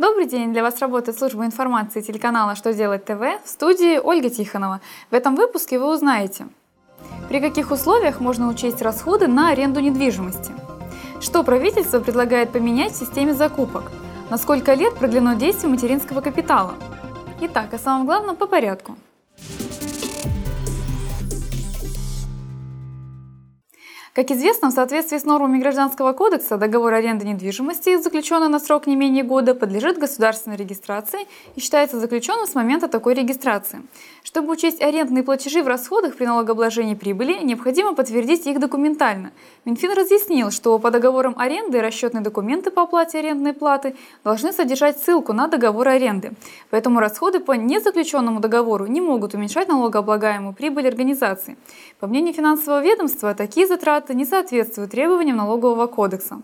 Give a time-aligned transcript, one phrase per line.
[0.00, 0.54] Добрый день!
[0.54, 4.80] Для вас работает служба информации телеканала «Что делать ТВ» в студии Ольга Тихонова.
[5.10, 6.46] В этом выпуске вы узнаете,
[7.28, 10.52] при каких условиях можно учесть расходы на аренду недвижимости,
[11.20, 13.92] что правительство предлагает поменять в системе закупок,
[14.30, 16.72] на сколько лет продлено действие материнского капитала.
[17.42, 18.96] Итак, о самом главном по порядку–
[24.12, 28.96] Как известно, в соответствии с нормами Гражданского кодекса, договор аренды недвижимости, заключенный на срок не
[28.96, 33.82] менее года, подлежит государственной регистрации и считается заключенным с момента такой регистрации.
[34.24, 39.30] Чтобы учесть арендные платежи в расходах при налогообложении прибыли, необходимо подтвердить их документально.
[39.64, 45.32] Минфин разъяснил, что по договорам аренды расчетные документы по оплате арендной платы должны содержать ссылку
[45.32, 46.32] на договор аренды.
[46.70, 51.56] Поэтому расходы по незаключенному договору не могут уменьшать налогооблагаемую прибыль организации.
[52.00, 56.40] По мнению финансового ведомства, такие затраты затраты не соответствуют требованиям налогового кодекса.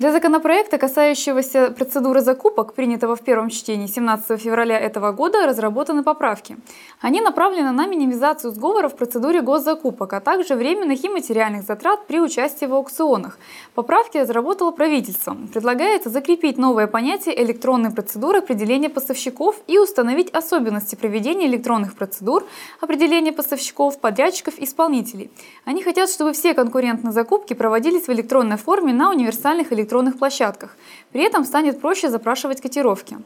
[0.00, 6.56] Для законопроекта, касающегося процедуры закупок, принятого в первом чтении 17 февраля этого года, разработаны поправки.
[7.02, 12.18] Они направлены на минимизацию сговора в процедуре госзакупок, а также временных и материальных затрат при
[12.18, 13.38] участии в аукционах.
[13.74, 15.36] Поправки разработало правительство.
[15.52, 22.46] Предлагается закрепить новое понятие электронной процедуры определения поставщиков и установить особенности проведения электронных процедур
[22.80, 25.30] определения поставщиков, подрядчиков, исполнителей.
[25.66, 30.76] Они хотят, чтобы все конкурентные закупки проводились в электронной форме на универсальных электронных электронных площадках.
[31.12, 33.16] При этом станет проще запрашивать котировки.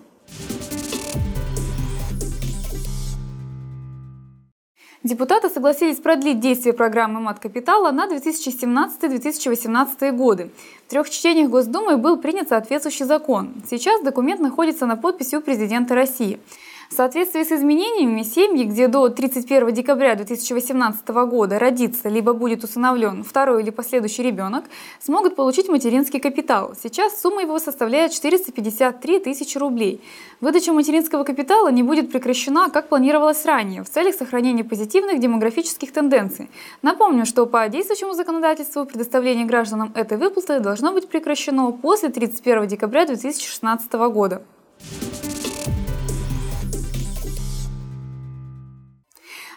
[5.03, 10.51] Депутаты согласились продлить действие программы «Мат-капитала» на 2017-2018 годы.
[10.87, 13.53] В трех чтениях Госдумы был принят соответствующий закон.
[13.69, 16.41] Сейчас документ находится на подписи у президента России.
[16.91, 23.25] В соответствии с изменениями, семьи, где до 31 декабря 2018 года родится либо будет усыновлен
[23.25, 24.65] второй или последующий ребенок,
[25.01, 26.75] смогут получить материнский капитал.
[26.81, 30.03] Сейчас сумма его составляет 453 тысячи рублей.
[30.41, 36.51] Выдача материнского капитала не будет прекращена, как планировалось ранее, в целях сохранения позитивных демографических тенденций.
[36.83, 43.07] Напомню, что по действующему законодательству предоставление гражданам этой выплаты должно быть прекращено после 31 декабря
[43.07, 44.43] 2016 года.